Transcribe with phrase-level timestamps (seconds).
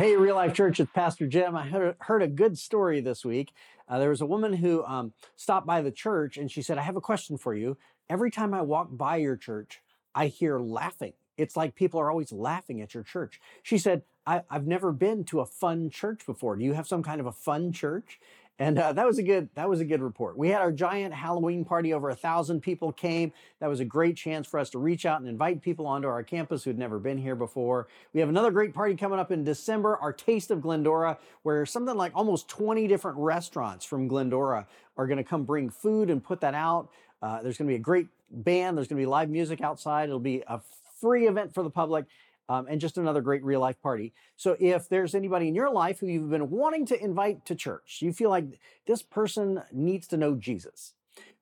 [0.00, 1.54] Hey, Real Life Church, it's Pastor Jim.
[1.54, 3.52] I heard, a good story this week.
[3.86, 6.80] Uh, there was a woman who um, stopped by the church and she said, I
[6.84, 7.76] have a question for you.
[8.08, 9.82] Every time I walk by your church,
[10.14, 11.12] I hear laughing.
[11.36, 13.42] It's like people are always laughing at your church.
[13.62, 16.56] She said, I, have never been to a fun church before.
[16.56, 18.18] Do you have some kind of a fun church?
[18.60, 20.36] And uh, that was a good that was a good report.
[20.36, 21.94] We had our giant Halloween party.
[21.94, 23.32] Over a thousand people came.
[23.58, 26.22] That was a great chance for us to reach out and invite people onto our
[26.22, 27.88] campus who'd never been here before.
[28.12, 31.96] We have another great party coming up in December, our Taste of Glendora, where something
[31.96, 34.66] like almost 20 different restaurants from Glendora
[34.98, 36.90] are going to come bring food and put that out.
[37.22, 38.76] Uh, there's going to be a great band.
[38.76, 40.10] There's going to be live music outside.
[40.10, 40.60] It'll be a
[41.00, 42.04] free event for the public
[42.50, 44.12] um, and just another great real life party.
[44.36, 47.98] So if there's anybody in your life who you've been wanting to invite to church,
[48.00, 50.94] you feel like this person needs to know Jesus.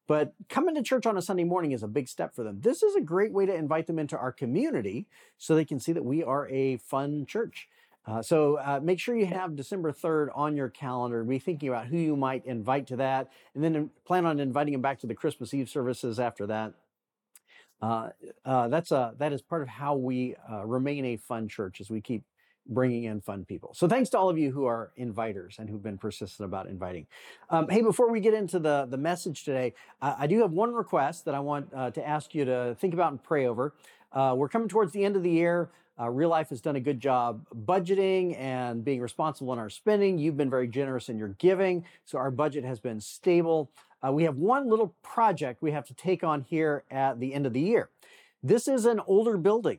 [0.07, 2.61] But coming to church on a Sunday morning is a big step for them.
[2.61, 5.07] This is a great way to invite them into our community
[5.39, 7.69] so they can see that we are a fun church.
[8.07, 11.25] Uh, so uh, make sure you have December 3rd on your calendar.
[11.25, 14.83] Be thinking about who you might invite to that, and then plan on inviting them
[14.83, 16.75] back to the Christmas Eve services after that.
[17.81, 18.11] Uh,
[18.45, 21.91] uh, that's a that is part of how we uh, remain a fun church as
[21.91, 22.25] we keep
[22.67, 23.73] bringing in fun people.
[23.73, 27.07] So thanks to all of you who are inviters and who've been persistent about inviting.
[27.49, 31.25] Um, hey, before we get into the the message today, I do have one request
[31.27, 33.75] that I want uh, to ask you to think about and pray over.
[34.13, 35.71] Uh, we're coming towards the end of the year.
[36.01, 40.19] Uh, Real Life has done a good job budgeting and being responsible in our spending.
[40.19, 43.71] You've been very generous in your giving, so our budget has been stable
[44.07, 47.47] uh, we have one little project we have to take on here at the end
[47.47, 47.91] of the year.
[48.43, 49.79] This is an older building,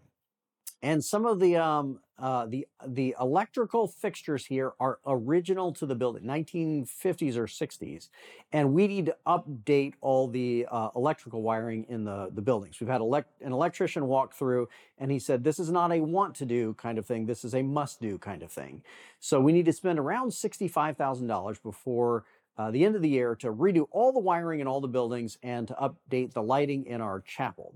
[0.82, 5.96] and some of the um, uh, the the electrical fixtures here are original to the
[5.96, 8.10] building, 1950s or 60s,
[8.52, 12.80] and we need to update all the uh, electrical wiring in the the buildings.
[12.80, 16.36] We've had elect- an electrician walk through, and he said this is not a want
[16.36, 17.26] to do kind of thing.
[17.26, 18.84] This is a must do kind of thing.
[19.20, 22.26] So we need to spend around sixty five thousand dollars before
[22.58, 25.38] uh, the end of the year to redo all the wiring in all the buildings
[25.42, 27.74] and to update the lighting in our chapel.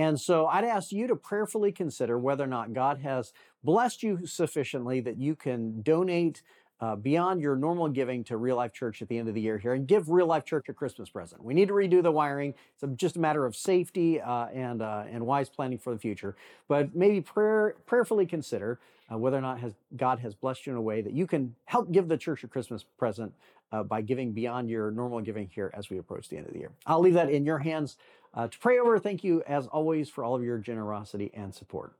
[0.00, 4.24] And so I'd ask you to prayerfully consider whether or not God has blessed you
[4.24, 6.40] sufficiently that you can donate
[6.80, 9.58] uh, beyond your normal giving to Real Life Church at the end of the year
[9.58, 11.44] here and give Real Life Church a Christmas present.
[11.44, 12.54] We need to redo the wiring.
[12.80, 16.36] It's just a matter of safety uh, and uh, and wise planning for the future.
[16.68, 18.78] But maybe prayer prayerfully consider
[19.12, 21.54] uh, whether or not has, God has blessed you in a way that you can
[21.64, 23.32] help give the church a Christmas present
[23.72, 26.58] uh, by giving beyond your normal giving here as we approach the end of the
[26.58, 26.70] year.
[26.86, 27.96] I'll leave that in your hands
[28.34, 28.98] uh, to pray over.
[28.98, 31.92] Thank you, as always, for all of your generosity and support.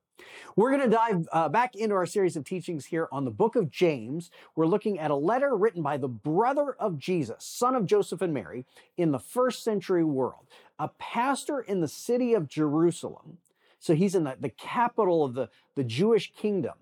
[0.56, 3.56] We're going to dive uh, back into our series of teachings here on the book
[3.56, 4.30] of James.
[4.54, 8.34] We're looking at a letter written by the brother of Jesus, son of Joseph and
[8.34, 8.66] Mary,
[8.96, 10.46] in the first century world,
[10.78, 13.38] a pastor in the city of Jerusalem.
[13.78, 16.74] So he's in the, the capital of the, the Jewish kingdom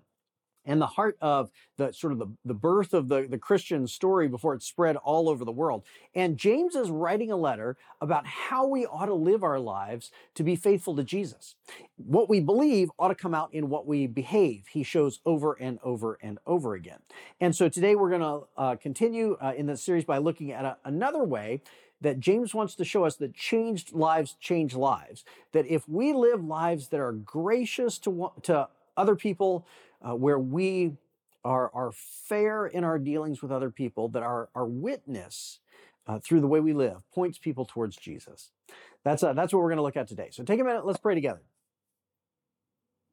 [0.69, 4.27] and the heart of the sort of the, the birth of the, the Christian story
[4.27, 5.83] before it spread all over the world.
[6.13, 10.43] And James is writing a letter about how we ought to live our lives to
[10.43, 11.55] be faithful to Jesus.
[11.97, 15.79] What we believe ought to come out in what we behave, he shows over and
[15.83, 16.99] over and over again.
[17.41, 20.65] And so today we're going to uh, continue uh, in this series by looking at
[20.65, 21.61] a, another way
[22.01, 25.25] that James wants to show us that changed lives change lives.
[25.51, 28.69] That if we live lives that are gracious to, to
[28.99, 29.65] other people,
[30.01, 30.93] uh, where we
[31.43, 35.59] are, are fair in our dealings with other people, that our, our witness
[36.05, 38.51] uh, through the way we live points people towards Jesus.
[39.03, 40.29] That's, uh, that's what we're going to look at today.
[40.31, 41.41] So take a minute, let's pray together.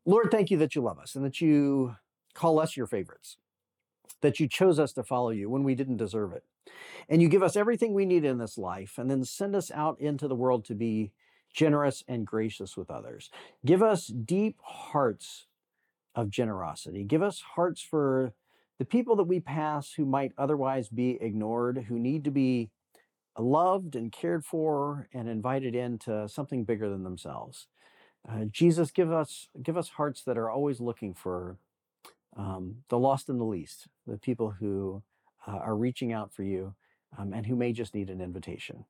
[0.05, 1.97] Lord, thank you that you love us and that you
[2.35, 3.37] call us your favorites,
[4.21, 6.45] that you chose us to follow you when we didn't deserve it.
[7.09, 10.01] And you give us everything we need in this life and then send us out
[10.01, 11.13] into the world to be
[11.53, 13.31] generous and gracious with others.
[13.65, 15.47] Give us deep hearts
[16.17, 17.05] of generosity.
[17.05, 18.33] Give us hearts for
[18.79, 22.71] the people that we pass who might otherwise be ignored, who need to be
[23.39, 27.69] loved and cared for and invited into something bigger than themselves.
[28.29, 31.59] Uh, Jesus, give us give us hearts that are always looking for
[32.37, 35.03] um, the lost and the least, the people who
[35.47, 36.75] uh, are reaching out for you
[37.17, 38.85] um, and who may just need an invitation.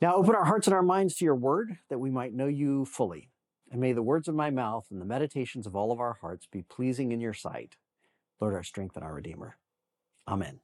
[0.00, 2.84] Now, open our hearts and our minds to your word that we might know you
[2.84, 3.30] fully.
[3.70, 6.46] And may the words of my mouth and the meditations of all of our hearts
[6.50, 7.76] be pleasing in your sight,
[8.40, 9.56] Lord, our strength and our Redeemer.
[10.26, 10.60] Amen.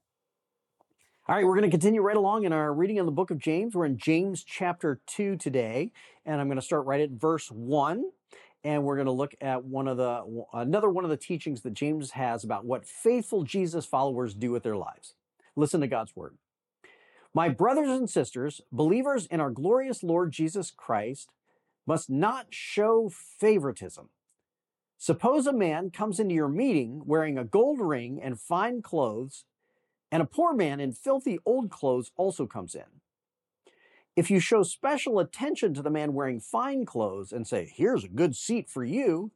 [1.28, 3.38] All right, we're going to continue right along in our reading in the book of
[3.38, 3.74] James.
[3.74, 5.92] We're in James chapter 2 today,
[6.24, 8.04] and I'm going to start right at verse 1
[8.66, 11.72] and we're going to look at one of the another one of the teachings that
[11.72, 15.14] James has about what faithful Jesus followers do with their lives.
[15.54, 16.36] Listen to God's word.
[17.32, 21.30] My brothers and sisters, believers in our glorious Lord Jesus Christ,
[21.86, 24.08] must not show favoritism.
[24.98, 29.44] Suppose a man comes into your meeting wearing a gold ring and fine clothes,
[30.10, 33.00] and a poor man in filthy old clothes also comes in.
[34.16, 38.08] If you show special attention to the man wearing fine clothes and say, Here's a
[38.08, 39.30] good seat for you,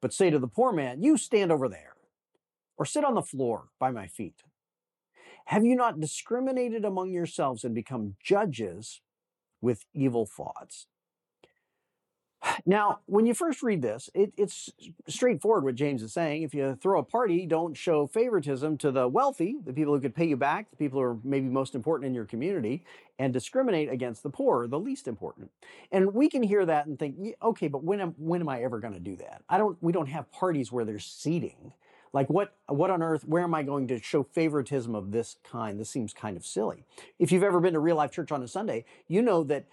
[0.00, 1.96] but say to the poor man, You stand over there,
[2.78, 4.42] or sit on the floor by my feet.
[5.46, 9.02] Have you not discriminated among yourselves and become judges
[9.60, 10.86] with evil thoughts?
[12.64, 14.70] Now, when you first read this, it, it's
[15.08, 16.42] straightforward what James is saying.
[16.42, 20.14] If you throw a party, don't show favoritism to the wealthy, the people who could
[20.14, 22.84] pay you back, the people who are maybe most important in your community,
[23.18, 25.50] and discriminate against the poor, the least important.
[25.90, 28.78] And we can hear that and think, okay, but when am, when am I ever
[28.78, 29.42] going to do that?
[29.48, 29.76] I don't.
[29.80, 31.72] We don't have parties where there's seating.
[32.12, 33.24] Like what what on earth?
[33.26, 35.80] Where am I going to show favoritism of this kind?
[35.80, 36.84] This seems kind of silly.
[37.18, 39.64] If you've ever been to real life church on a Sunday, you know that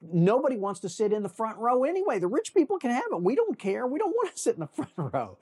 [0.00, 2.18] nobody wants to sit in the front row anyway.
[2.18, 3.22] The rich people can have it.
[3.22, 3.86] We don't care.
[3.86, 5.38] We don't want to sit in the front row.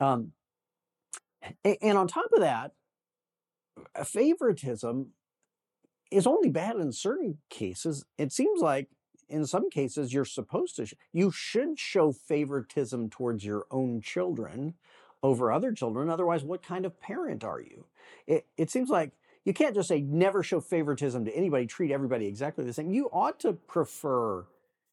[0.00, 0.32] Um,
[1.64, 2.72] and on top of that,
[4.04, 5.08] favoritism
[6.10, 8.04] is only bad in certain cases.
[8.18, 8.88] It seems like
[9.28, 14.74] in some cases you're supposed to, you should show favoritism towards your own children
[15.22, 16.10] over other children.
[16.10, 17.86] Otherwise, what kind of parent are you?
[18.26, 19.12] It, it seems like
[19.44, 22.90] you can't just say never show favoritism to anybody, treat everybody exactly the same.
[22.90, 24.46] You ought to prefer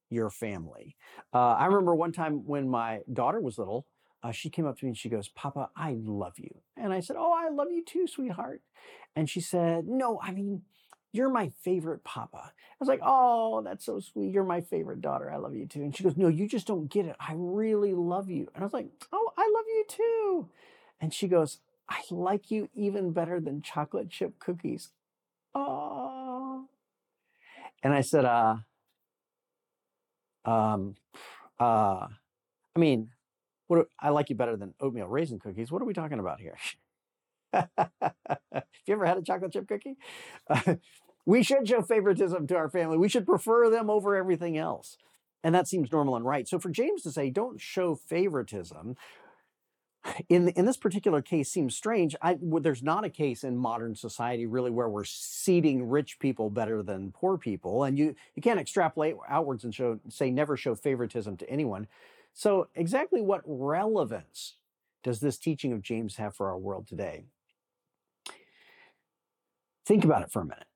[0.09, 0.95] your family.
[1.33, 3.85] Uh, I remember one time when my daughter was little,
[4.23, 6.61] uh, she came up to me and she goes, Papa, I love you.
[6.75, 8.61] And I said, Oh, I love you too, sweetheart.
[9.15, 10.63] And she said, No, I mean,
[11.11, 12.51] you're my favorite papa.
[12.51, 14.33] I was like, Oh, that's so sweet.
[14.33, 15.31] You're my favorite daughter.
[15.31, 15.81] I love you too.
[15.81, 17.15] And she goes, No, you just don't get it.
[17.19, 18.49] I really love you.
[18.53, 20.49] And I was like, Oh, I love you too.
[20.99, 24.91] And she goes, I like you even better than chocolate chip cookies.
[25.55, 26.65] Oh.
[27.83, 28.57] And I said, uh,
[30.45, 30.95] um,
[31.59, 32.07] uh,
[32.75, 33.09] I mean,
[33.67, 35.71] what I like you better than oatmeal raisin cookies.
[35.71, 36.57] What are we talking about here?
[37.53, 37.67] Have
[38.85, 39.97] you ever had a chocolate chip cookie?
[41.29, 42.97] We should show favoritism to our family.
[42.97, 44.97] We should prefer them over everything else.
[45.43, 46.47] And that seems normal and right.
[46.47, 48.95] So for James to say, don't show favoritism,
[50.29, 52.15] in in this particular case seems strange.
[52.21, 56.81] I, there's not a case in modern society really where we're seating rich people better
[56.83, 61.37] than poor people, and you you can't extrapolate outwards and show say never show favoritism
[61.37, 61.87] to anyone.
[62.33, 64.55] So exactly what relevance
[65.03, 67.25] does this teaching of James have for our world today?
[69.85, 70.68] Think about it for a minute.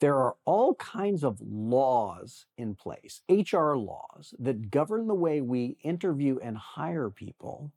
[0.00, 5.76] There are all kinds of laws in place, HR laws, that govern the way we
[5.82, 7.72] interview and hire people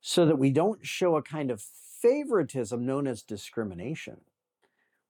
[0.00, 4.22] so that we don't show a kind of favoritism known as discrimination.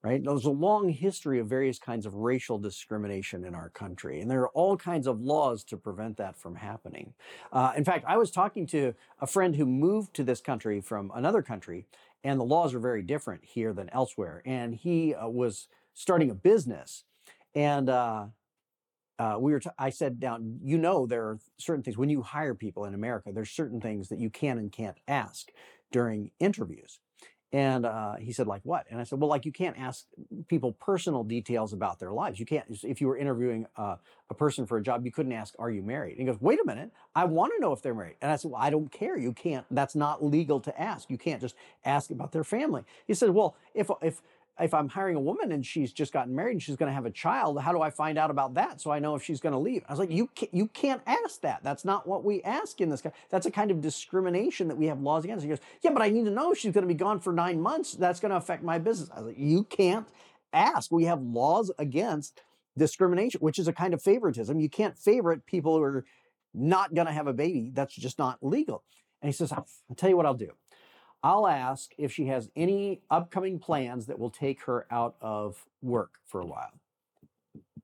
[0.02, 0.24] Right?
[0.24, 4.40] There's a long history of various kinds of racial discrimination in our country, and there
[4.40, 7.12] are all kinds of laws to prevent that from happening.
[7.52, 11.12] Uh, in fact, I was talking to a friend who moved to this country from
[11.14, 11.84] another country,
[12.24, 14.42] and the laws are very different here than elsewhere.
[14.46, 15.68] And he uh, was
[16.00, 17.04] starting a business.
[17.54, 18.26] And uh,
[19.18, 19.60] uh, we were.
[19.60, 22.94] T- I said, "Down, you know, there are certain things when you hire people in
[22.94, 23.30] America.
[23.32, 25.48] There's certain things that you can and can't ask
[25.92, 27.00] during interviews."
[27.52, 30.06] And uh, he said, "Like what?" And I said, "Well, like you can't ask
[30.48, 32.40] people personal details about their lives.
[32.40, 32.64] You can't.
[32.82, 33.96] If you were interviewing uh,
[34.30, 36.60] a person for a job, you couldn't ask, "Are you married?" And he goes, "Wait
[36.60, 38.90] a minute, I want to know if they're married." And I said, "Well, I don't
[38.90, 39.18] care.
[39.18, 39.66] You can't.
[39.70, 41.10] That's not legal to ask.
[41.10, 44.22] You can't just ask about their family." He said, "Well, if if."
[44.60, 47.06] If I'm hiring a woman and she's just gotten married and she's going to have
[47.06, 49.52] a child, how do I find out about that so I know if she's going
[49.52, 49.84] to leave?
[49.88, 51.60] I was like, you can't, you can't ask that.
[51.62, 53.02] That's not what we ask in this.
[53.30, 55.42] That's a kind of discrimination that we have laws against.
[55.42, 57.32] He goes, yeah, but I need to know if she's going to be gone for
[57.32, 57.94] nine months.
[57.94, 59.10] That's going to affect my business.
[59.12, 60.06] I was like, you can't
[60.52, 60.92] ask.
[60.92, 62.40] We have laws against
[62.76, 64.60] discrimination, which is a kind of favoritism.
[64.60, 66.04] You can't favorite people who are
[66.54, 67.70] not going to have a baby.
[67.72, 68.82] That's just not legal.
[69.22, 70.52] And he says, I'll tell you what I'll do.
[71.22, 76.14] I'll ask if she has any upcoming plans that will take her out of work
[76.26, 76.72] for a while.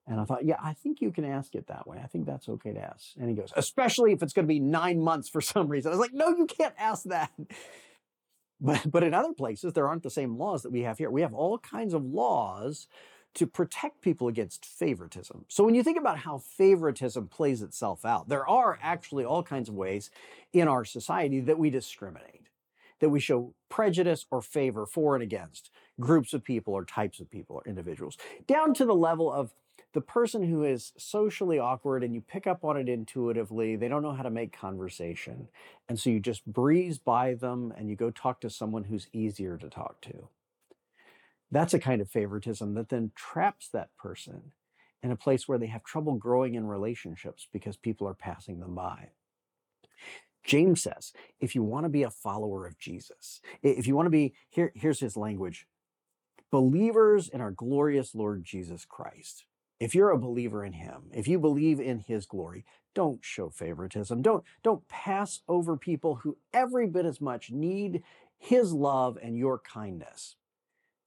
[0.06, 1.98] And I thought, yeah, I think you can ask it that way.
[2.02, 3.08] I think that's okay to ask.
[3.18, 5.90] And he goes, especially if it's going to be nine months for some reason.
[5.90, 7.30] I was like, no, you can't ask that.
[8.58, 11.10] But, but in other places, there aren't the same laws that we have here.
[11.10, 12.86] We have all kinds of laws
[13.34, 15.44] to protect people against favoritism.
[15.48, 19.68] So when you think about how favoritism plays itself out, there are actually all kinds
[19.68, 20.10] of ways
[20.54, 22.45] in our society that we discriminate,
[23.00, 27.30] that we show prejudice or favor for and against groups of people or types of
[27.30, 29.52] people or individuals, down to the level of
[29.92, 34.02] the person who is socially awkward and you pick up on it intuitively, they don't
[34.02, 35.48] know how to make conversation.
[35.88, 39.56] And so you just breeze by them and you go talk to someone who's easier
[39.56, 40.28] to talk to.
[41.50, 44.52] That's a kind of favoritism that then traps that person
[45.02, 48.74] in a place where they have trouble growing in relationships because people are passing them
[48.74, 49.10] by.
[50.46, 54.10] James says, if you want to be a follower of Jesus, if you want to
[54.10, 55.66] be, here, here's his language
[56.52, 59.44] believers in our glorious Lord Jesus Christ.
[59.80, 64.22] If you're a believer in him, if you believe in his glory, don't show favoritism.
[64.22, 68.02] Don't, don't pass over people who every bit as much need
[68.38, 70.36] his love and your kindness.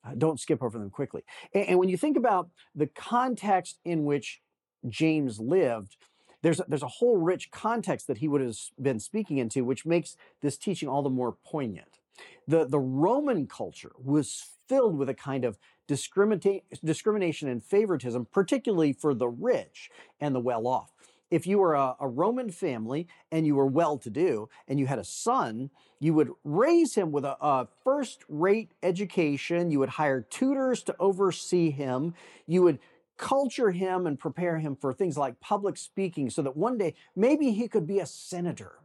[0.05, 1.23] Uh, don't skip over them quickly.
[1.53, 4.41] And, and, when you think about the context in which
[4.87, 5.97] James lived,
[6.41, 9.85] there's a, there's a whole rich context that he would have been speaking into, which
[9.85, 11.99] makes this teaching all the more poignant.
[12.47, 19.13] The, the Roman culture was filled with a kind of discrimination and favoritism, particularly for
[19.13, 20.91] the rich and the well off
[21.31, 24.87] if you were a, a, Roman family and you were well to do and you
[24.87, 25.69] had a son,
[25.99, 29.69] you would raise him with a, a first rate education.
[29.69, 32.13] You would hire tutors to oversee him.
[32.47, 32.79] You would
[33.19, 37.51] culture him and prepare him for things like public speaking so that one day maybe
[37.51, 38.79] he could be a senator.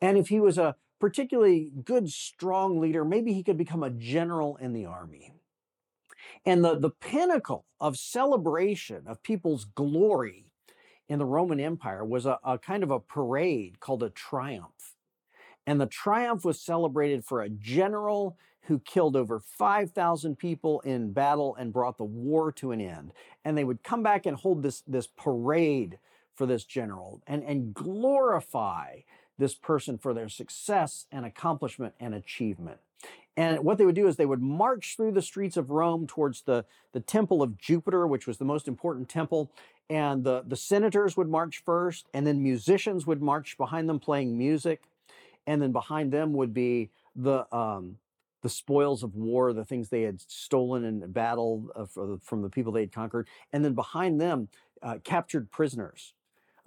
[0.00, 4.56] And if he was a particularly good, strong leader, maybe he could become a general
[4.56, 5.32] in the army.
[6.44, 10.46] And the, the pinnacle of celebration of people's glory
[11.08, 14.91] in the Roman Empire was a, a kind of a parade called a triumph.
[15.66, 21.56] And the triumph was celebrated for a general who killed over 5,000 people in battle
[21.56, 23.12] and brought the war to an end.
[23.44, 25.98] And they would come back and hold this, this parade
[26.34, 29.00] for this general and, and glorify
[29.38, 32.78] this person for their success and accomplishment and achievement.
[33.36, 36.42] And what they would do is they would march through the streets of Rome towards
[36.42, 39.50] the, the temple of Jupiter, which was the most important temple,
[39.88, 44.36] and the, the senators would march first, and then musicians would march behind them playing
[44.36, 44.82] music,
[45.46, 47.96] and then behind them would be the um,
[48.42, 51.86] the spoils of war, the things they had stolen in battle uh,
[52.20, 54.48] from the people they had conquered, and then behind them,
[54.82, 56.14] uh, captured prisoners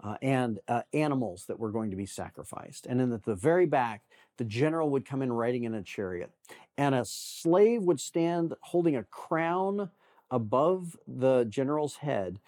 [0.01, 2.85] uh, and uh, animals that were going to be sacrificed.
[2.85, 4.03] And then at the very back,
[4.37, 6.31] the general would come in riding in a chariot,
[6.77, 9.89] and a slave would stand holding a crown
[10.31, 12.39] above the general's head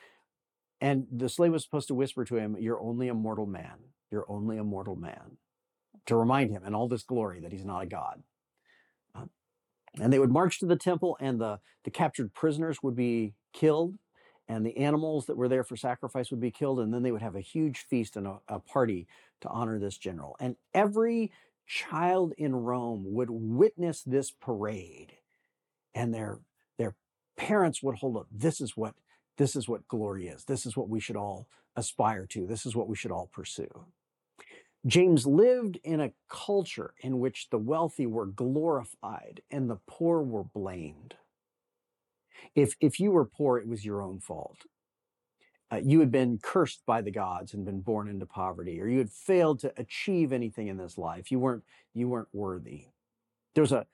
[0.80, 3.78] and the slave was supposed to whisper to him, You're only a mortal man.
[4.12, 5.38] You're only a mortal man.
[6.08, 8.24] To remind him in all this glory that he's not a god.
[9.14, 9.26] Uh,
[10.00, 13.98] and they would march to the temple, and the, the captured prisoners would be killed,
[14.48, 17.22] and the animals that were there for sacrifice would be killed, and then they would
[17.22, 19.08] have a huge feast and a, a party
[19.42, 20.36] to honor this general.
[20.40, 21.32] And every
[21.66, 25.14] child in Rome would witness this parade,
[25.94, 26.40] and their,
[26.78, 26.96] their
[27.36, 28.96] parents would hold up, This is what
[29.38, 30.46] this is what glory is.
[30.46, 32.48] This is what we should all aspire to.
[32.48, 33.86] This is what we should all pursue.
[34.86, 40.44] James lived in a culture in which the wealthy were glorified and the poor were
[40.44, 41.16] blamed.
[42.56, 44.60] If, if you were poor, it was your own fault.
[45.70, 49.00] Uh, you had been cursed by the gods and been born into poverty, or you
[49.00, 51.30] had failed to achieve anything in this life.
[51.30, 52.86] You weren't, you weren't worthy.
[53.54, 53.86] There's a,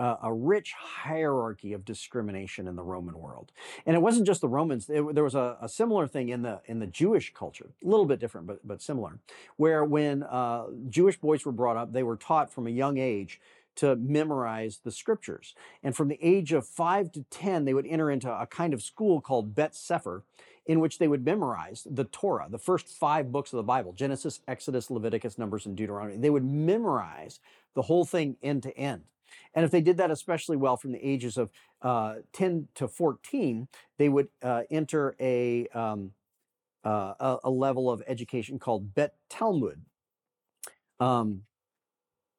[0.00, 3.52] a, rich hierarchy of discrimination in the Roman world.
[3.86, 4.88] And it wasn't just the Romans.
[4.88, 8.06] It, there was a, a, similar thing in the in the Jewish culture, a little
[8.06, 9.18] bit different, but but similar,
[9.56, 13.40] where when uh, Jewish boys were brought up, they were taught from a young age
[13.76, 15.54] to memorize the scriptures.
[15.82, 18.82] And from the age of five to 10, they would enter into a kind of
[18.82, 20.24] school called Bet Sefer,
[20.66, 24.40] in which they would memorize the Torah, the first five books of the Bible Genesis,
[24.46, 26.16] Exodus, Leviticus, Numbers, and Deuteronomy.
[26.16, 27.40] They would memorize
[27.74, 29.02] the whole thing end to end.
[29.54, 31.50] And if they did that especially well from the ages of
[31.82, 33.68] uh, 10 to 14,
[33.98, 36.12] they would uh, enter a, um,
[36.84, 39.82] uh, a, level of education called Bet Talmud,
[40.98, 41.42] um,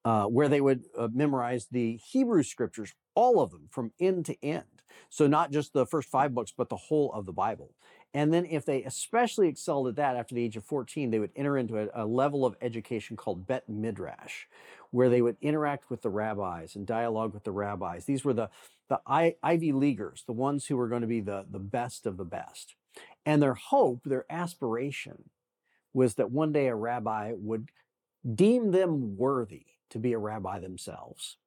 [0.04, 4.44] uh, where they would uh, memorize the Hebrew scriptures, all of them from end to
[4.44, 4.64] end.
[5.10, 7.72] So not just the first five books, but the whole of the Bible.
[8.14, 11.32] And then if they especially excelled at that after the age of 14, they would
[11.36, 14.48] enter into a, a level of education called Bet Midrash,
[14.92, 18.06] where they would interact with the rabbis and dialogue with the rabbis.
[18.06, 18.50] These were the,
[18.90, 22.18] the I, Ivy Leaguers, the ones who were going to be the, the best of
[22.18, 22.76] the best.
[23.26, 25.30] And their hope, their aspiration,
[25.94, 27.70] was that one day a rabbi would
[28.36, 31.38] deem them worthy to be a rabbi themselves.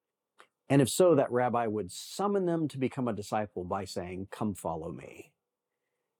[0.68, 4.54] And if so, that rabbi would summon them to become a disciple by saying, Come
[4.54, 5.32] follow me.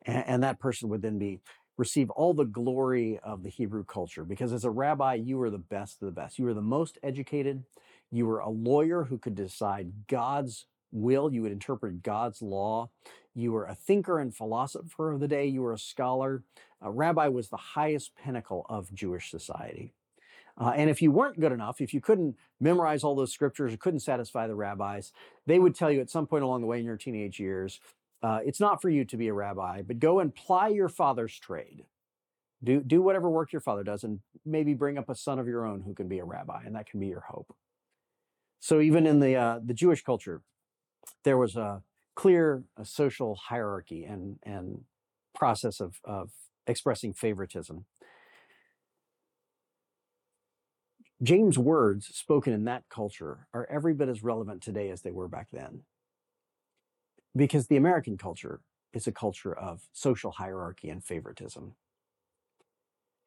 [0.05, 1.41] And, and that person would then be
[1.77, 5.59] receive all the glory of the Hebrew culture because as a rabbi, you were the
[5.59, 6.39] best of the best.
[6.39, 7.65] You were the most educated.
[8.11, 11.33] You were a lawyer who could decide God's will.
[11.33, 12.91] You would interpret God's law.
[13.35, 15.47] You were a thinker and philosopher of the day.
[15.47, 16.45] You were a scholar.
[16.81, 19.93] A rabbi was the highest pinnacle of Jewish society.
[20.57, 23.77] Uh, and if you weren't good enough, if you couldn't memorize all those scriptures or
[23.77, 25.11] couldn't satisfy the rabbis,
[25.47, 27.81] they would tell you at some point along the way in your teenage years,
[28.25, 31.39] uh, it's not for you to be a rabbi, but go and ply your father's
[31.39, 31.85] trade.
[32.63, 35.67] Do, do whatever work your father does and maybe bring up a son of your
[35.67, 37.55] own who can be a rabbi, and that can be your hope.
[38.61, 40.41] So even in the, uh, the Jewish culture,
[41.25, 41.83] there was a
[42.15, 44.85] clear a social hierarchy and, and
[45.35, 46.31] process of, of
[46.67, 47.85] expressing favoritism.
[51.23, 55.29] James' words spoken in that culture are every bit as relevant today as they were
[55.29, 55.83] back then.
[57.37, 58.61] Because the American culture
[58.93, 61.75] is a culture of social hierarchy and favoritism.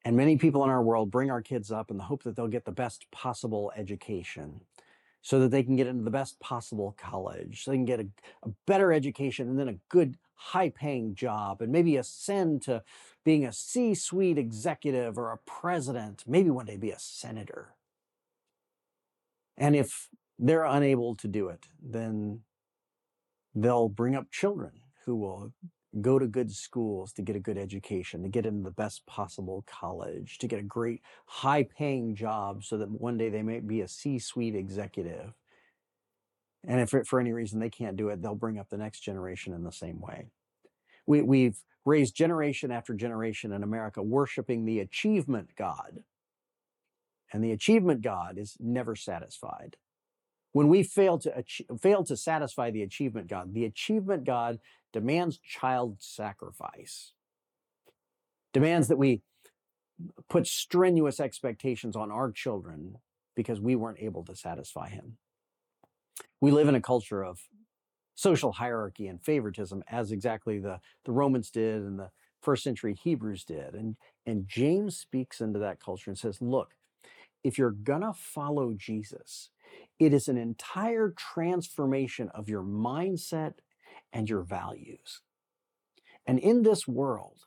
[0.04, 2.48] And many people in our world bring our kids up in the hope that they'll
[2.48, 4.62] get the best possible education
[5.20, 8.06] so that they can get into the best possible college, so they can get a,
[8.44, 12.82] a better education and then a good high paying job and maybe ascend to
[13.24, 17.74] being a C suite executive or a president, maybe one day be a senator.
[19.56, 22.42] And if they're unable to do it, then
[23.62, 24.72] they'll bring up children
[25.04, 25.52] who will
[26.00, 29.64] go to good schools to get a good education, to get into the best possible
[29.66, 33.80] college, to get a great high paying job so that one day they may be
[33.80, 35.32] a C suite executive.
[36.66, 39.54] And if for any reason they can't do it, they'll bring up the next generation
[39.54, 40.26] in the same way.
[41.06, 46.00] We, we've raised generation after generation in America worshiping the achievement God
[47.32, 49.76] and the achievement God is never satisfied.
[50.52, 54.58] When we fail to ach- fail to satisfy the achievement God, the achievement God
[54.92, 57.12] demands child sacrifice.
[58.52, 59.22] Demands that we
[60.28, 62.96] put strenuous expectations on our children
[63.34, 65.18] because we weren't able to satisfy him.
[66.40, 67.40] We live in a culture of
[68.14, 73.44] social hierarchy and favoritism as exactly the, the Romans did and the first century Hebrews
[73.44, 73.74] did.
[73.74, 73.96] And,
[74.26, 76.74] and James speaks into that culture and says, look,
[77.44, 79.50] if you're going to follow Jesus,
[79.98, 83.54] it is an entire transformation of your mindset
[84.12, 85.20] and your values.
[86.26, 87.40] And in this world,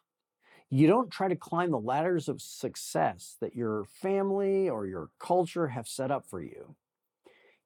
[0.70, 5.68] you don't try to climb the ladders of success that your family or your culture
[5.68, 6.76] have set up for you.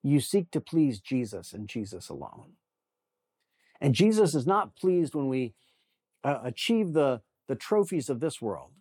[0.01, 2.53] You seek to please Jesus and Jesus alone.
[3.79, 5.53] And Jesus is not pleased when we
[6.23, 8.71] uh, achieve the, the trophies of this world.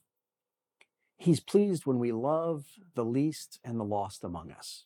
[1.16, 4.84] He's pleased when we love the least and the lost among us.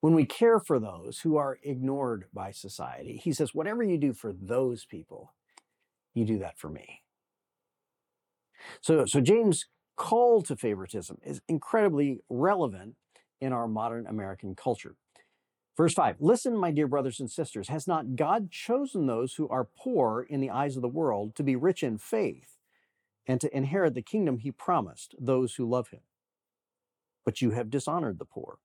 [0.00, 4.12] When we care for those who are ignored by society, he says, whatever you do
[4.12, 5.32] for those people,
[6.14, 7.02] you do that for me.
[8.80, 12.96] So, so James' call to favoritism is incredibly relevant
[13.40, 14.96] in our modern American culture.
[15.76, 19.68] Verse 5 Listen, my dear brothers and sisters, has not God chosen those who are
[19.76, 22.56] poor in the eyes of the world to be rich in faith
[23.26, 26.00] and to inherit the kingdom he promised those who love him.
[27.24, 28.58] But you have dishonored the poor.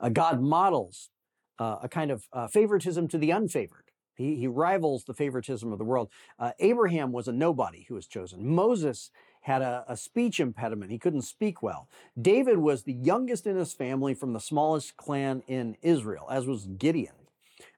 [0.00, 1.10] Uh, God models
[1.58, 3.88] uh, a kind of uh, favoritism to the unfavored.
[4.14, 6.10] He, he, rivals the favoritism of the world.
[6.38, 8.46] Uh, Abraham was a nobody who was chosen.
[8.46, 10.90] Moses had a, a speech impediment.
[10.90, 11.88] He couldn't speak well.
[12.20, 16.66] David was the youngest in his family from the smallest clan in Israel, as was
[16.78, 17.14] Gideon.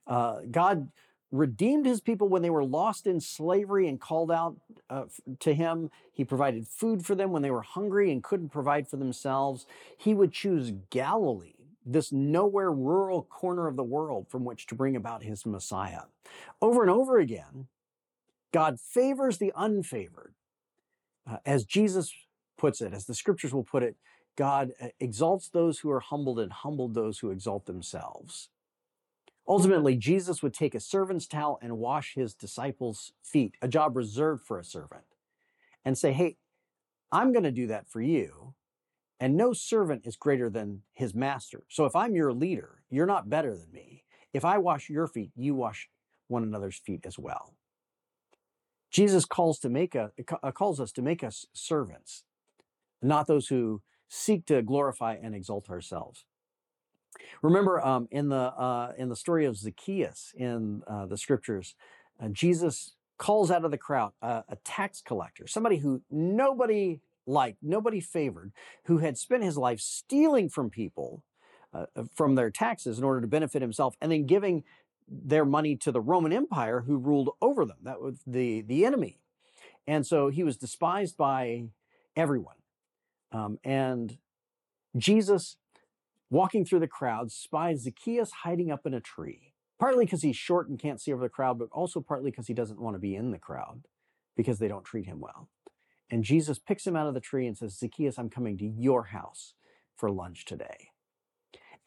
[0.06, 0.88] Uh, God
[1.34, 4.56] redeemed his people when they were lost in slavery and called out
[4.88, 5.04] uh,
[5.40, 5.90] to him.
[6.12, 9.66] He provided food for them when they were hungry and couldn't provide for themselves.
[9.96, 14.96] He would choose Galilee, this nowhere rural corner of the world from which to bring
[14.96, 16.02] about his Messiah.
[16.60, 17.68] Over and over again,
[18.52, 20.32] God favors the unfavored.
[21.26, 22.14] Uh, as Jesus
[22.56, 23.96] puts it, as the scriptures will put it,
[24.36, 28.48] God uh, exalts those who are humbled and humbled those who exalt themselves.
[29.46, 34.42] Ultimately, Jesus would take a servant's towel and wash his disciples' feet, a job reserved
[34.42, 35.04] for a servant,
[35.84, 36.36] and say, Hey,
[37.12, 38.53] I'm going to do that for you.
[39.24, 41.62] And no servant is greater than his master.
[41.70, 44.04] So if I'm your leader, you're not better than me.
[44.34, 45.88] If I wash your feet, you wash
[46.28, 47.54] one another's feet as well.
[48.90, 52.24] Jesus calls to make a, uh, calls us to make us servants,
[53.00, 56.26] not those who seek to glorify and exalt ourselves.
[57.40, 61.76] Remember um, in the uh, in the story of Zacchaeus in uh, the scriptures,
[62.22, 68.00] uh, Jesus calls out of the crowd a tax collector, somebody who nobody liked, nobody
[68.00, 68.52] favored,
[68.86, 71.22] who had spent his life stealing from people,
[71.72, 74.64] uh, from their taxes in order to benefit himself, and then giving
[75.08, 77.76] their money to the Roman Empire who ruled over them.
[77.82, 79.18] That was the, the enemy.
[79.86, 81.64] And so he was despised by
[82.16, 82.56] everyone.
[83.32, 84.16] Um, and
[84.96, 85.56] Jesus,
[86.30, 90.68] walking through the crowd, spies Zacchaeus hiding up in a tree, partly because he's short
[90.68, 93.14] and can't see over the crowd, but also partly because he doesn't want to be
[93.14, 93.82] in the crowd
[94.36, 95.48] because they don't treat him well.
[96.14, 99.06] And Jesus picks him out of the tree and says, Zacchaeus, I'm coming to your
[99.06, 99.54] house
[99.96, 100.90] for lunch today.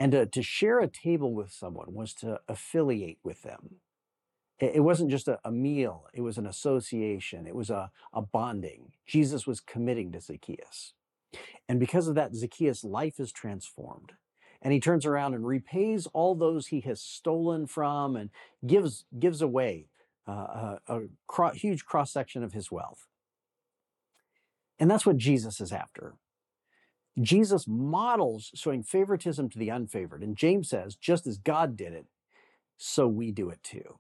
[0.02, 3.76] And to, to share a table with someone was to affiliate with them.
[4.60, 8.22] It, it wasn't just a, a, meal, it was an association, it was a, a
[8.22, 8.92] bonding.
[9.06, 10.92] Jesus was committing to Zacchaeus.
[11.70, 14.12] And because of that, Zacchaeus' life is transformed.
[14.62, 18.30] And he turns around and repays all those he has stolen from and
[18.66, 19.88] gives, gives away
[20.28, 23.08] uh, a, a cro- huge cross section of his wealth.
[24.80, 26.16] And that's what Jesus is after.
[27.20, 30.22] Jesus models showing favoritism to the unfavored.
[30.24, 32.06] And James says, just as God did it,
[32.78, 34.00] so we do it too.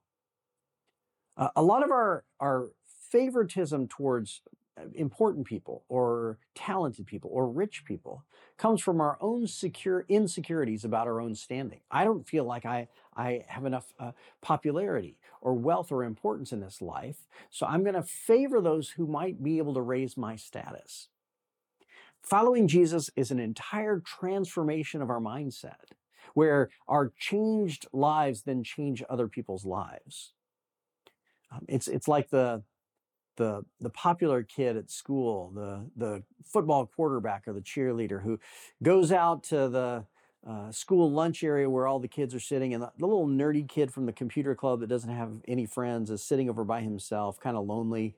[1.36, 2.70] Uh, a lot of our, our
[3.12, 4.42] favoritism towards
[4.80, 8.24] uh, important people or talented people or rich people
[8.58, 11.80] comes from our own secure insecurities about our own standing.
[11.90, 14.12] I don't feel like I, I have enough uh,
[14.42, 19.08] popularity or wealth or importance in this life, so I'm going to favor those who
[19.08, 21.08] might be able to raise my status.
[22.22, 25.94] Following Jesus is an entire transformation of our mindset
[26.34, 30.34] where our changed lives then change other people's lives.
[31.50, 32.64] Um, it's, it's like the,
[33.38, 38.38] the, the popular kid at school, the, the football quarterback or the cheerleader who
[38.84, 40.04] goes out to the
[40.45, 43.67] uh, school lunch area where all the kids are sitting, and the, the, little nerdy
[43.67, 47.39] kid from the computer club that doesn't have any friends is sitting over by himself,
[47.39, 48.15] kind of lonely,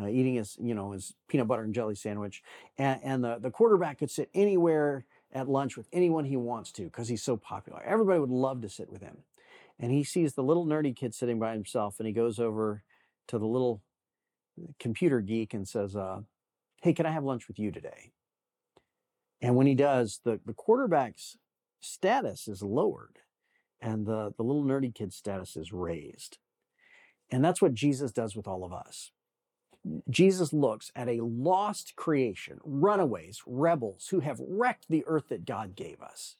[0.00, 2.42] uh, eating his, you know, his peanut butter and jelly sandwich.
[2.78, 6.84] And, and the, the quarterback could sit anywhere at lunch with anyone he wants to
[6.84, 7.82] because he's so popular.
[7.82, 9.18] Everybody would love to sit with him.
[9.78, 12.82] And he sees the little nerdy kid sitting by himself, and he goes over
[13.28, 13.82] to the little
[14.78, 16.20] computer geek and says, uh,
[16.82, 18.10] Hey, can I have lunch with you today?
[19.40, 21.36] And when he does, the, the quarterback's
[21.82, 23.18] status is lowered
[23.80, 26.38] and the, the little nerdy kid status is raised.
[27.30, 29.10] And that's what Jesus does with all of us.
[30.08, 35.74] Jesus looks at a lost creation, runaways, rebels who have wrecked the earth that God
[35.74, 36.36] gave us.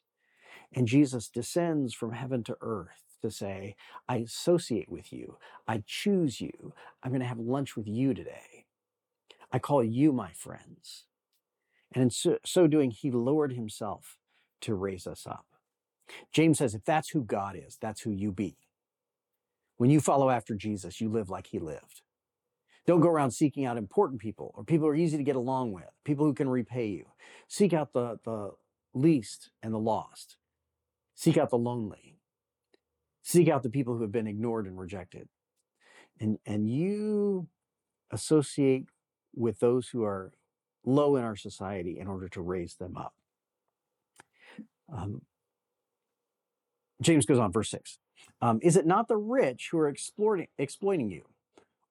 [0.72, 3.74] And Jesus descends from heaven to earth to say,
[4.08, 5.38] I associate with you.
[5.66, 6.72] I choose you.
[7.02, 8.66] I'm going to have lunch with you today.
[9.50, 11.04] I call you my friends.
[11.92, 14.18] And in so, so doing, he lowered himself
[14.62, 15.46] to raise us up.
[16.32, 18.56] James says, if that's who God is, that's who you be.
[19.76, 22.02] When you follow after Jesus, you live like he lived.
[22.86, 25.72] Don't go around seeking out important people or people who are easy to get along
[25.72, 27.06] with, people who can repay you.
[27.48, 28.50] Seek out the, the
[28.92, 30.36] least and the lost.
[31.14, 32.16] Seek out the lonely.
[33.22, 35.28] Seek out the people who have been ignored and rejected.
[36.18, 37.48] And, and you
[38.10, 38.86] associate
[39.34, 40.32] with those who are
[40.84, 43.14] low in our society in order to raise them up.
[44.90, 45.22] Um,
[47.00, 47.98] James goes on, verse 6.
[48.40, 51.22] Um, is it not the rich who are exploiting, exploiting you?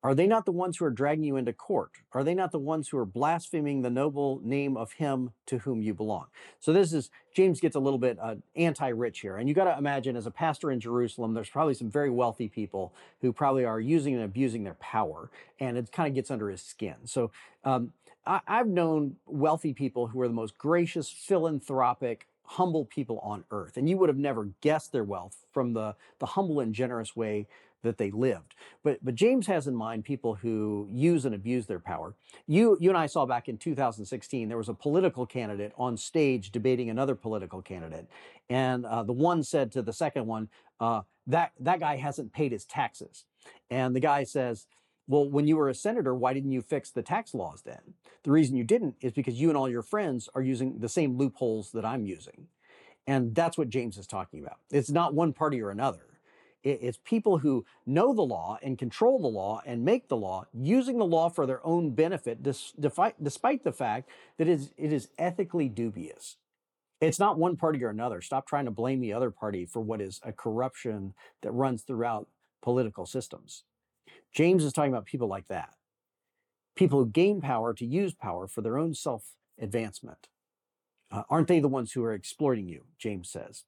[0.03, 1.91] Are they not the ones who are dragging you into court?
[2.13, 5.83] Are they not the ones who are blaspheming the noble name of him to whom
[5.83, 6.25] you belong?
[6.59, 9.37] So this is, James gets a little bit uh, anti-rich here.
[9.37, 12.47] And you got to imagine as a pastor in Jerusalem, there's probably some very wealthy
[12.47, 15.29] people who probably are using and abusing their power.
[15.59, 16.95] And it kind of gets under his skin.
[17.05, 17.29] So
[17.63, 17.93] um,
[18.25, 23.77] I, I've known wealthy people who are the most gracious, philanthropic, humble people on earth.
[23.77, 27.47] And you would have never guessed their wealth from the, the humble and generous way
[27.83, 28.53] that they lived.
[28.83, 32.13] But but James has in mind people who use and abuse their power.
[32.45, 36.51] You you and I saw back in 2016 there was a political candidate on stage
[36.51, 38.07] debating another political candidate,
[38.49, 42.51] and uh, the one said to the second one, uh, "That that guy hasn't paid
[42.51, 43.25] his taxes,"
[43.69, 44.67] and the guy says.
[45.07, 47.95] Well, when you were a senator, why didn't you fix the tax laws then?
[48.23, 51.17] The reason you didn't is because you and all your friends are using the same
[51.17, 52.47] loopholes that I'm using.
[53.07, 54.59] And that's what James is talking about.
[54.69, 56.05] It's not one party or another.
[56.63, 60.99] It's people who know the law and control the law and make the law, using
[60.99, 66.37] the law for their own benefit, despite the fact that it is ethically dubious.
[67.01, 68.21] It's not one party or another.
[68.21, 72.27] Stop trying to blame the other party for what is a corruption that runs throughout
[72.61, 73.63] political systems.
[74.33, 75.75] James is talking about people like that.
[76.75, 80.27] People who gain power to use power for their own self advancement.
[81.11, 82.85] Uh, aren't they the ones who are exploiting you?
[82.97, 83.65] James says.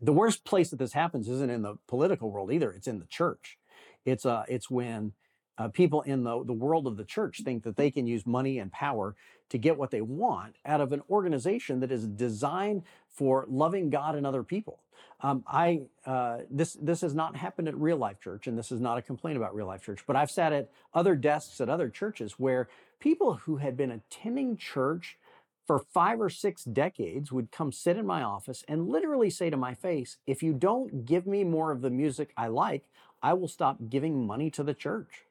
[0.00, 2.70] The worst place that this happens isn't in the political world either.
[2.70, 3.58] It's in the church.
[4.04, 5.12] It's uh, it's when
[5.58, 8.58] uh, people in the, the world of the church think that they can use money
[8.58, 9.16] and power
[9.50, 14.14] to get what they want out of an organization that is designed for loving God
[14.14, 14.80] and other people.
[15.20, 18.80] Um, I uh, this this has not happened at Real Life Church, and this is
[18.80, 20.04] not a complaint about Real Life Church.
[20.06, 22.68] But I've sat at other desks at other churches where
[23.00, 25.18] people who had been attending church
[25.66, 29.56] for five or six decades would come sit in my office and literally say to
[29.56, 32.84] my face, "If you don't give me more of the music I like,
[33.20, 35.24] I will stop giving money to the church."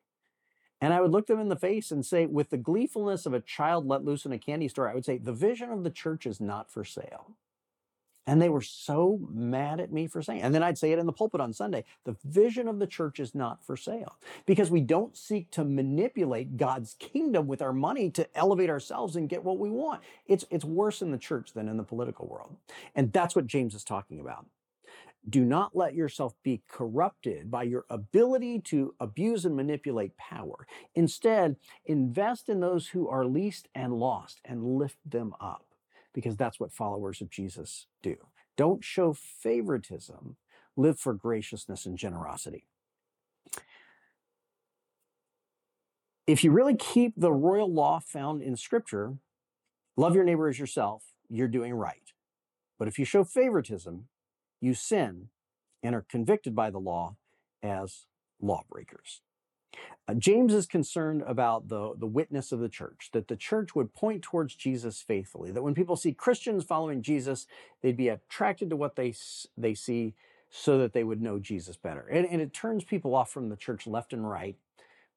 [0.80, 3.40] And I would look them in the face and say, with the gleefulness of a
[3.40, 6.26] child let loose in a candy store, I would say, the vision of the church
[6.26, 7.36] is not for sale.
[8.28, 11.06] And they were so mad at me for saying, and then I'd say it in
[11.06, 11.86] the pulpit on Sunday.
[12.04, 16.58] The vision of the church is not for sale because we don't seek to manipulate
[16.58, 20.02] God's kingdom with our money to elevate ourselves and get what we want.
[20.28, 22.58] It's, it's worse in the church than in the political world.
[22.96, 24.46] And that's what James is talking about.
[25.30, 30.66] Do not let yourself be corrupted by your ability to abuse and manipulate power.
[30.96, 35.66] Instead, invest in those who are least and lost and lift them up
[36.14, 38.16] because that's what followers of Jesus do.
[38.56, 40.38] Don't show favoritism,
[40.78, 42.66] live for graciousness and generosity.
[46.26, 49.16] If you really keep the royal law found in Scripture,
[49.96, 52.14] love your neighbor as yourself, you're doing right.
[52.80, 54.08] But if you show favoritism,
[54.60, 55.30] you sin
[55.84, 57.16] and are convicted by the law
[57.62, 58.06] as
[58.42, 59.22] lawbreakers.
[60.08, 63.94] Uh, James is concerned about the, the witness of the church, that the church would
[63.94, 67.46] point towards Jesus faithfully, that when people see Christians following Jesus,
[67.82, 69.14] they'd be attracted to what they,
[69.58, 70.14] they see
[70.50, 72.08] so that they would know Jesus better.
[72.08, 74.56] And, and it turns people off from the church left and right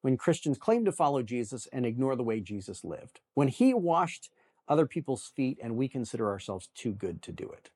[0.03, 3.20] when Christians claim to follow Jesus and ignore the way Jesus lived.
[3.35, 4.31] When he washed
[4.66, 7.70] other people's feet and we consider ourselves too good to do it.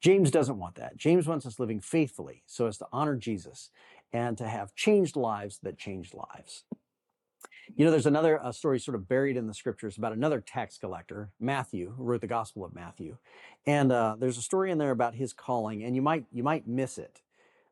[0.00, 0.96] James doesn't want that.
[0.96, 3.70] James wants us living faithfully so as to honor Jesus
[4.12, 6.64] and to have changed lives that changed lives.
[7.76, 10.78] You know, there's another uh, story sort of buried in the scriptures about another tax
[10.78, 13.18] collector, Matthew, who wrote the Gospel of Matthew,
[13.66, 16.66] and uh, there's a story in there about his calling, and you might you might
[16.66, 17.20] miss it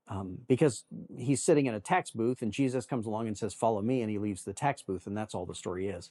[0.08, 0.84] um, because
[1.16, 4.10] he's sitting in a tax booth, and Jesus comes along and says, "Follow me," and
[4.10, 6.10] he leaves the tax booth, and that's all the story is.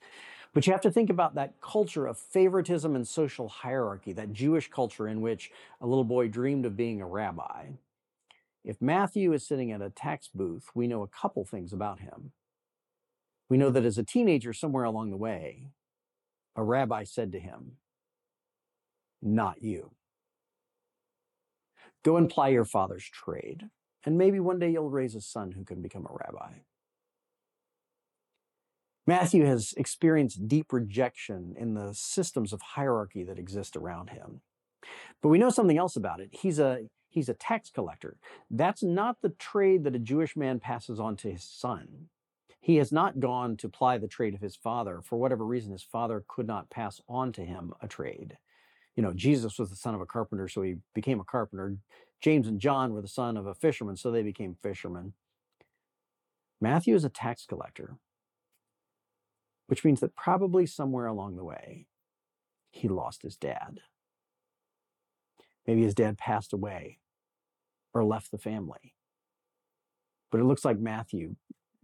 [0.53, 4.69] But you have to think about that culture of favoritism and social hierarchy, that Jewish
[4.69, 7.67] culture in which a little boy dreamed of being a rabbi.
[8.63, 12.31] If Matthew is sitting at a tax booth, we know a couple things about him.
[13.47, 15.69] We know that as a teenager, somewhere along the way,
[16.55, 17.73] a rabbi said to him,
[19.21, 19.91] Not you.
[22.03, 23.69] Go and ply your father's trade,
[24.05, 26.53] and maybe one day you'll raise a son who can become a rabbi.
[29.07, 34.41] Matthew has experienced deep rejection in the systems of hierarchy that exist around him.
[35.21, 36.29] But we know something else about it.
[36.31, 38.17] He's a He's a tax collector.
[38.51, 42.09] That's not the trade that a Jewish man passes on to his son.
[42.59, 44.99] He has not gone to ply the trade of his father.
[45.01, 48.35] For whatever reason, his father could not pass on to him a trade.
[48.97, 51.77] You know, Jesus was the son of a carpenter, so he became a carpenter.
[52.21, 55.13] James and John were the son of a fisherman, so they became fishermen.
[56.59, 57.97] Matthew is a tax collector,
[59.67, 61.87] which means that probably somewhere along the way,
[62.71, 63.81] he lost his dad.
[65.67, 66.99] Maybe his dad passed away
[67.93, 68.93] or left the family.
[70.31, 71.35] But it looks like Matthew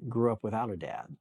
[0.08, 1.16] grew up without a dad.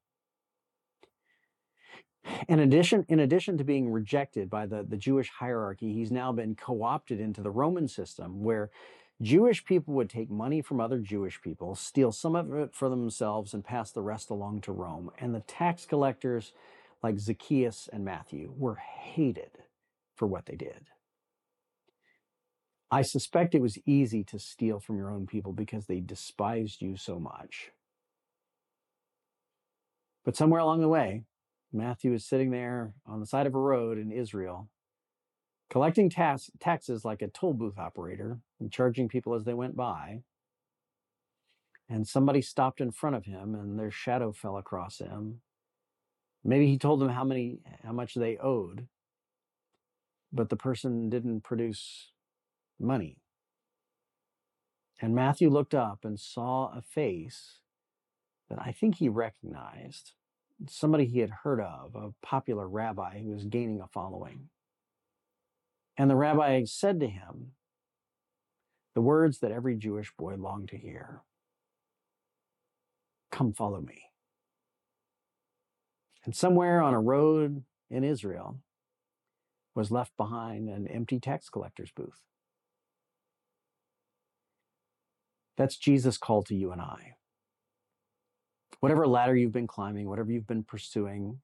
[2.49, 6.55] In addition, in addition to being rejected by the, the Jewish hierarchy, he's now been
[6.55, 8.71] co opted into the Roman system where
[9.23, 13.53] Jewish people would take money from other Jewish people, steal some of it for themselves,
[13.53, 15.11] and pass the rest along to Rome.
[15.19, 16.53] And the tax collectors,
[17.03, 19.59] like Zacchaeus and Matthew, were hated
[20.15, 20.87] for what they did.
[22.91, 26.97] I suspect it was easy to steal from your own people because they despised you
[26.97, 27.71] so much.
[30.25, 31.25] But somewhere along the way,
[31.73, 34.69] Matthew is sitting there on the side of a road in Israel,
[35.71, 40.23] collecting tax- taxes like a toll booth operator and charging people as they went by.
[41.89, 45.41] And somebody stopped in front of him and their shadow fell across him.
[46.45, 48.89] Maybe he told them how many how much they owed,
[50.33, 52.11] but the person didn't produce
[52.79, 53.19] money.
[55.01, 57.61] And Matthew looked up and saw a face
[58.49, 60.13] that I think he recognized
[60.69, 64.49] somebody he had heard of, a popular rabbi who was gaining a following.
[66.01, 67.53] And the rabbi said to him
[68.95, 71.25] the words that every Jewish boy longed to hear
[73.31, 74.05] Come follow me.
[76.25, 78.61] And somewhere on a road in Israel
[79.75, 82.23] was left behind an empty tax collector's booth.
[85.59, 87.17] That's Jesus' call to you and I.
[88.81, 91.41] Whatever ladder you've been climbing, whatever you've been pursuing,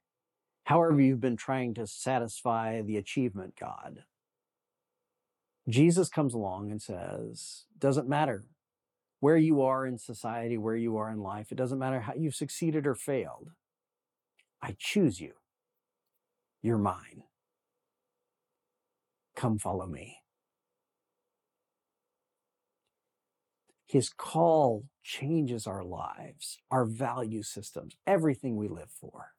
[0.65, 4.05] however you've been trying to satisfy the achievement God.
[5.69, 8.45] Jesus comes along and says, doesn't matter
[9.21, 12.35] where you are in society, where you are in life, it doesn't matter how you've
[12.35, 13.51] succeeded or failed.
[14.63, 15.33] I choose you.
[16.63, 17.23] You're mine.
[19.35, 20.19] Come follow me.
[23.87, 29.33] His call changes our lives, our value systems, everything we live for.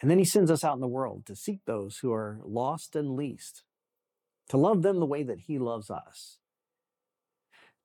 [0.00, 2.94] And then he sends us out in the world to seek those who are lost
[2.94, 3.64] and least,
[4.48, 6.38] to love them the way that he loves us,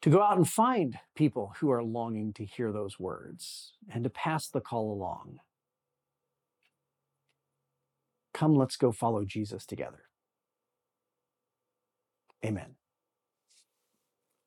[0.01, 4.09] to go out and find people who are longing to hear those words and to
[4.09, 5.39] pass the call along.
[8.33, 10.05] Come, let's go follow Jesus together.
[12.43, 12.75] Amen.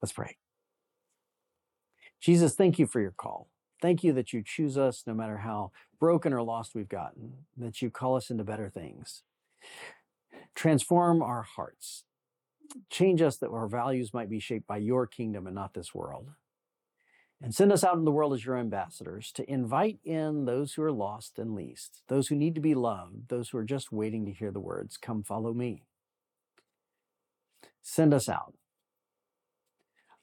[0.02, 0.36] Let's pray.
[2.20, 3.48] Jesus, thank you for your call.
[3.80, 7.82] Thank you that you choose us no matter how broken or lost we've gotten, that
[7.82, 9.22] you call us into better things.
[10.54, 12.04] Transform our hearts.
[12.90, 16.30] Change us that our values might be shaped by your kingdom and not this world.
[17.42, 20.82] And send us out in the world as your ambassadors to invite in those who
[20.82, 24.24] are lost and least, those who need to be loved, those who are just waiting
[24.24, 25.82] to hear the words, Come follow me.
[27.82, 28.54] Send us out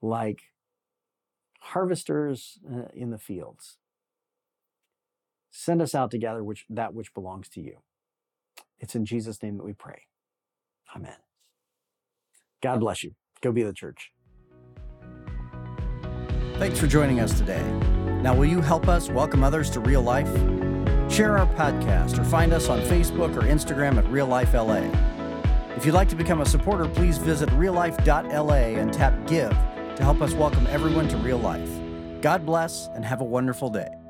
[0.01, 0.41] like
[1.59, 3.77] harvesters uh, in the fields.
[5.51, 7.77] Send us out to gather which, that which belongs to you.
[8.79, 10.07] It's in Jesus' name that we pray.
[10.95, 11.15] Amen.
[12.61, 13.11] God bless you.
[13.41, 14.11] Go be the church.
[16.55, 17.63] Thanks for joining us today.
[18.21, 20.31] Now, will you help us welcome others to real life?
[21.11, 24.83] Share our podcast or find us on Facebook or Instagram at Real Life LA.
[25.75, 30.21] If you'd like to become a supporter, please visit reallife.la and tap Give to help
[30.21, 31.69] us welcome everyone to real life.
[32.21, 34.00] God bless and have a wonderful day.